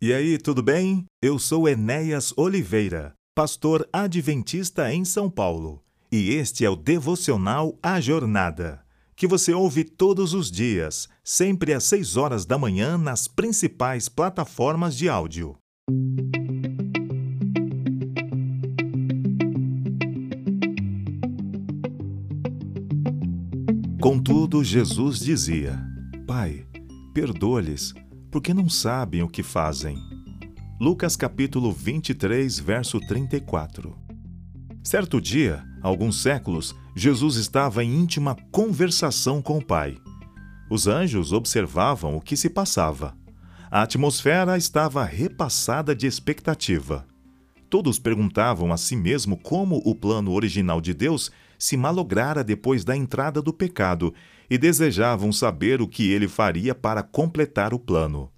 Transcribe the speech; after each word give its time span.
E 0.00 0.12
aí, 0.12 0.38
tudo 0.38 0.62
bem? 0.62 1.06
Eu 1.20 1.40
sou 1.40 1.68
Enéas 1.68 2.32
Oliveira, 2.36 3.14
pastor 3.34 3.84
adventista 3.92 4.94
em 4.94 5.04
São 5.04 5.28
Paulo, 5.28 5.82
e 6.12 6.34
este 6.34 6.64
é 6.64 6.70
o 6.70 6.76
devocional 6.76 7.76
A 7.82 8.00
Jornada, 8.00 8.80
que 9.16 9.26
você 9.26 9.52
ouve 9.52 9.82
todos 9.82 10.34
os 10.34 10.52
dias, 10.52 11.08
sempre 11.24 11.74
às 11.74 11.82
6 11.82 12.16
horas 12.16 12.44
da 12.44 12.56
manhã 12.56 12.96
nas 12.96 13.26
principais 13.26 14.08
plataformas 14.08 14.96
de 14.96 15.08
áudio. 15.08 15.56
Contudo, 24.00 24.62
Jesus 24.62 25.18
dizia: 25.18 25.76
Pai, 26.24 26.64
perdoa-lhes 27.12 27.92
porque 28.30 28.52
não 28.52 28.68
sabem 28.68 29.22
o 29.22 29.28
que 29.28 29.42
fazem. 29.42 29.96
Lucas 30.80 31.16
capítulo 31.16 31.72
23, 31.72 32.58
verso 32.60 33.00
34. 33.00 33.96
Certo 34.82 35.20
dia, 35.20 35.64
alguns 35.82 36.22
séculos, 36.22 36.74
Jesus 36.94 37.36
estava 37.36 37.82
em 37.82 37.94
íntima 37.94 38.36
conversação 38.50 39.42
com 39.42 39.58
o 39.58 39.64
Pai. 39.64 39.98
Os 40.70 40.86
anjos 40.86 41.32
observavam 41.32 42.16
o 42.16 42.20
que 42.20 42.36
se 42.36 42.50
passava. 42.50 43.16
A 43.70 43.82
atmosfera 43.82 44.56
estava 44.56 45.04
repassada 45.04 45.94
de 45.94 46.06
expectativa. 46.06 47.06
Todos 47.68 47.98
perguntavam 47.98 48.72
a 48.72 48.76
si 48.76 48.96
mesmo 48.96 49.36
como 49.36 49.82
o 49.84 49.94
plano 49.94 50.32
original 50.32 50.80
de 50.80 50.94
Deus 50.94 51.30
se 51.58 51.76
malograra 51.76 52.42
depois 52.42 52.84
da 52.84 52.96
entrada 52.96 53.42
do 53.42 53.52
pecado 53.52 54.14
e 54.50 54.56
desejavam 54.56 55.32
saber 55.32 55.80
o 55.80 55.88
que 55.88 56.10
ele 56.10 56.28
faria 56.28 56.74
para 56.74 57.02
completar 57.02 57.74
o 57.74 57.78
plano. 57.78 58.30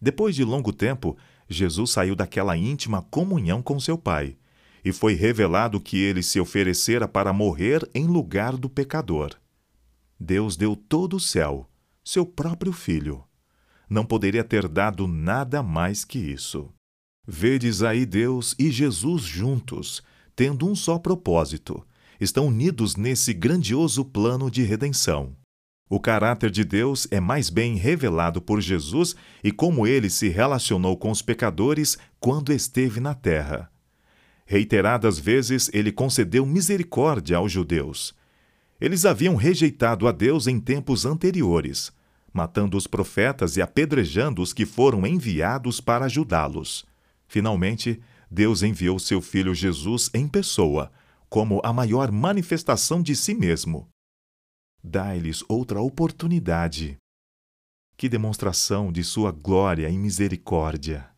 Depois 0.00 0.34
de 0.34 0.44
longo 0.44 0.72
tempo, 0.72 1.16
Jesus 1.48 1.90
saiu 1.90 2.14
daquela 2.14 2.56
íntima 2.56 3.02
comunhão 3.02 3.62
com 3.62 3.80
seu 3.80 3.98
Pai 3.98 4.36
e 4.84 4.92
foi 4.92 5.14
revelado 5.14 5.80
que 5.80 5.96
ele 5.96 6.22
se 6.22 6.38
oferecera 6.38 7.08
para 7.08 7.32
morrer 7.32 7.88
em 7.94 8.06
lugar 8.06 8.56
do 8.56 8.68
pecador. 8.68 9.34
Deus 10.20 10.56
deu 10.56 10.76
todo 10.76 11.16
o 11.16 11.20
céu, 11.20 11.68
seu 12.04 12.26
próprio 12.26 12.72
Filho. 12.72 13.24
Não 13.88 14.04
poderia 14.04 14.44
ter 14.44 14.68
dado 14.68 15.06
nada 15.06 15.62
mais 15.62 16.04
que 16.04 16.18
isso. 16.18 16.70
Vedes 17.26 17.82
aí 17.82 18.04
Deus 18.04 18.54
e 18.58 18.70
Jesus 18.70 19.22
juntos, 19.22 20.02
tendo 20.36 20.68
um 20.68 20.74
só 20.74 20.98
propósito, 20.98 21.84
estão 22.20 22.46
unidos 22.46 22.96
nesse 22.96 23.32
grandioso 23.32 24.04
plano 24.04 24.50
de 24.50 24.62
redenção. 24.62 25.36
O 25.88 26.00
caráter 26.00 26.50
de 26.50 26.64
Deus 26.64 27.06
é 27.10 27.20
mais 27.20 27.50
bem 27.50 27.76
revelado 27.76 28.40
por 28.40 28.60
Jesus 28.60 29.14
e 29.42 29.52
como 29.52 29.86
ele 29.86 30.08
se 30.08 30.28
relacionou 30.28 30.96
com 30.96 31.10
os 31.10 31.20
pecadores 31.20 31.98
quando 32.18 32.52
esteve 32.52 33.00
na 33.00 33.14
terra. 33.14 33.70
Reiteradas 34.46 35.18
vezes 35.18 35.70
ele 35.72 35.92
concedeu 35.92 36.46
misericórdia 36.46 37.36
aos 37.36 37.52
judeus. 37.52 38.14
Eles 38.80 39.04
haviam 39.04 39.36
rejeitado 39.36 40.08
a 40.08 40.12
Deus 40.12 40.46
em 40.46 40.58
tempos 40.58 41.04
anteriores, 41.06 41.92
matando 42.32 42.76
os 42.76 42.86
profetas 42.86 43.56
e 43.56 43.62
apedrejando 43.62 44.42
os 44.42 44.52
que 44.52 44.66
foram 44.66 45.06
enviados 45.06 45.80
para 45.80 46.06
ajudá-los. 46.06 46.84
Finalmente, 47.28 48.00
Deus 48.30 48.62
enviou 48.62 48.98
seu 48.98 49.20
filho 49.20 49.54
Jesus 49.54 50.10
em 50.12 50.26
pessoa 50.26 50.90
como 51.34 51.60
a 51.64 51.72
maior 51.72 52.12
manifestação 52.12 53.02
de 53.02 53.16
si 53.16 53.34
mesmo. 53.34 53.88
Dai-lhes 54.84 55.42
outra 55.48 55.80
oportunidade. 55.80 56.96
Que 57.96 58.08
demonstração 58.08 58.92
de 58.92 59.02
sua 59.02 59.32
glória 59.32 59.90
e 59.90 59.98
misericórdia! 59.98 61.10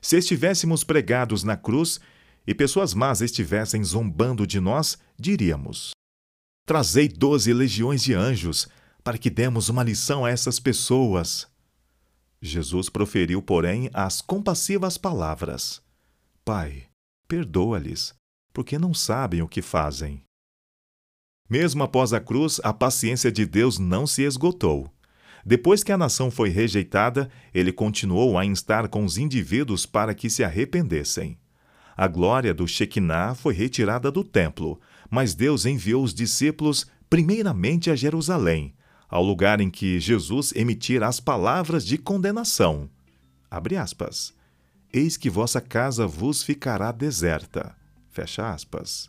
Se 0.00 0.16
estivéssemos 0.16 0.84
pregados 0.84 1.42
na 1.42 1.56
cruz 1.56 1.98
e 2.46 2.54
pessoas 2.54 2.94
más 2.94 3.20
estivessem 3.20 3.82
zombando 3.82 4.46
de 4.46 4.60
nós, 4.60 4.96
diríamos: 5.18 5.90
Trazei 6.64 7.08
doze 7.08 7.52
legiões 7.52 8.00
de 8.00 8.14
anjos 8.14 8.68
para 9.02 9.18
que 9.18 9.28
demos 9.28 9.68
uma 9.68 9.82
lição 9.82 10.24
a 10.24 10.30
essas 10.30 10.60
pessoas. 10.60 11.48
Jesus 12.40 12.88
proferiu, 12.88 13.42
porém, 13.42 13.90
as 13.92 14.20
compassivas 14.20 14.96
palavras: 14.96 15.82
Pai, 16.44 16.86
perdoa-lhes, 17.26 18.16
porque 18.58 18.76
não 18.76 18.92
sabem 18.92 19.40
o 19.40 19.46
que 19.46 19.62
fazem. 19.62 20.20
Mesmo 21.48 21.84
após 21.84 22.12
a 22.12 22.18
cruz, 22.18 22.60
a 22.64 22.72
paciência 22.72 23.30
de 23.30 23.46
Deus 23.46 23.78
não 23.78 24.04
se 24.04 24.22
esgotou. 24.22 24.92
Depois 25.46 25.84
que 25.84 25.92
a 25.92 25.96
nação 25.96 26.28
foi 26.28 26.48
rejeitada, 26.48 27.30
ele 27.54 27.70
continuou 27.70 28.36
a 28.36 28.44
instar 28.44 28.88
com 28.88 29.04
os 29.04 29.16
indivíduos 29.16 29.86
para 29.86 30.12
que 30.12 30.28
se 30.28 30.42
arrependessem. 30.42 31.38
A 31.96 32.08
glória 32.08 32.52
do 32.52 32.66
Shekinah 32.66 33.36
foi 33.36 33.54
retirada 33.54 34.10
do 34.10 34.24
templo, 34.24 34.80
mas 35.08 35.36
Deus 35.36 35.64
enviou 35.64 36.02
os 36.02 36.12
discípulos 36.12 36.84
primeiramente 37.08 37.92
a 37.92 37.94
Jerusalém, 37.94 38.74
ao 39.08 39.22
lugar 39.22 39.60
em 39.60 39.70
que 39.70 40.00
Jesus 40.00 40.52
emitira 40.56 41.06
as 41.06 41.20
palavras 41.20 41.86
de 41.86 41.96
condenação. 41.96 42.90
Eis 44.92 45.16
que 45.16 45.30
vossa 45.30 45.60
casa 45.60 46.08
vos 46.08 46.42
ficará 46.42 46.90
deserta. 46.90 47.77
Fecha 48.18 48.52
aspas. 48.52 49.08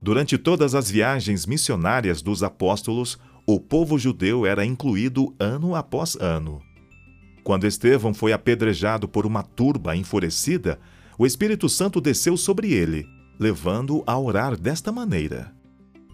Durante 0.00 0.38
todas 0.38 0.74
as 0.74 0.90
viagens 0.90 1.44
missionárias 1.44 2.22
dos 2.22 2.42
apóstolos, 2.42 3.18
o 3.46 3.60
povo 3.60 3.98
judeu 3.98 4.46
era 4.46 4.64
incluído 4.64 5.34
ano 5.38 5.74
após 5.74 6.16
ano. 6.16 6.62
Quando 7.44 7.66
Estevão 7.66 8.14
foi 8.14 8.32
apedrejado 8.32 9.06
por 9.06 9.26
uma 9.26 9.42
turba 9.42 9.94
enfurecida, 9.94 10.80
o 11.18 11.26
Espírito 11.26 11.68
Santo 11.68 12.00
desceu 12.00 12.34
sobre 12.34 12.72
ele, 12.72 13.06
levando-o 13.38 14.02
a 14.06 14.18
orar 14.18 14.56
desta 14.56 14.90
maneira: 14.90 15.54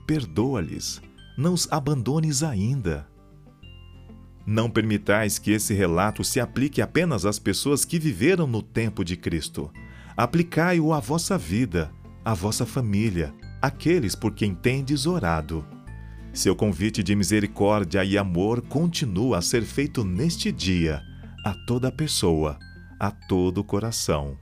Perdoa-lhes, 0.05 1.01
não 1.39 1.55
os 1.55 1.71
abandones 1.71 2.43
ainda. 2.43 3.07
Não 4.45 4.69
permitais 4.69 5.39
que 5.39 5.53
esse 5.53 5.75
relato 5.75 6.25
se 6.25 6.41
aplique 6.41 6.83
apenas 6.83 7.25
às 7.25 7.39
pessoas 7.39 7.85
que 7.85 8.01
viveram 8.01 8.49
no 8.49 8.63
tempo 8.63 9.05
de 9.05 9.17
Cristo. 9.17 9.71
Aplicai-o 10.17 10.93
à 10.93 10.99
vossa 10.99 11.37
vida, 11.37 11.93
a 12.27 12.35
vossa 12.35 12.67
família, 12.67 13.33
aqueles 13.63 14.17
por 14.17 14.35
quem 14.35 14.53
tendes 14.53 15.07
orado. 15.07 15.65
Seu 16.33 16.57
convite 16.57 17.01
de 17.01 17.15
misericórdia 17.15 18.05
e 18.05 18.19
amor 18.19 18.63
continua 18.63 19.39
a 19.39 19.41
ser 19.41 19.63
feito 19.63 20.03
neste 20.03 20.51
dia, 20.51 21.01
a 21.45 21.55
toda 21.69 21.93
pessoa, 21.93 22.59
a 22.99 23.13
todo 23.13 23.63
coração. 23.63 24.37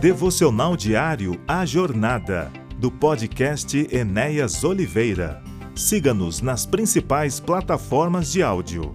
Devocional 0.00 0.76
Diário 0.76 1.32
A 1.48 1.66
Jornada, 1.66 2.48
do 2.78 2.92
podcast 2.92 3.76
Enéas 3.90 4.62
Oliveira. 4.62 5.45
Siga-nos 5.76 6.40
nas 6.40 6.64
principais 6.64 7.38
plataformas 7.38 8.32
de 8.32 8.42
áudio. 8.42 8.94